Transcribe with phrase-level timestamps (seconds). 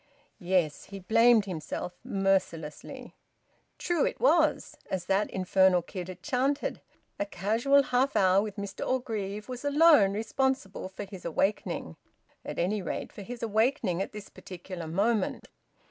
[0.39, 3.13] Yes, he blamed himself mercilessly.
[3.77, 6.81] True it was as that infernal kid had chanted
[7.19, 11.97] a casual half hour with Mr Orgreave was alone responsible for his awakening
[12.43, 15.49] at any rate, for his awakening at this particular moment.